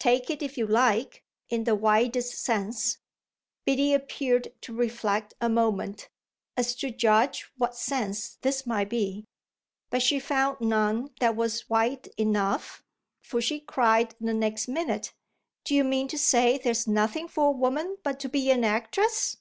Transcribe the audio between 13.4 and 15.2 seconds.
she cried the next minute: